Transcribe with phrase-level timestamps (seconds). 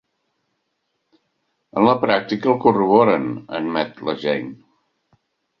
[1.81, 4.53] En la pràctica el corroboren —admet la Jane—.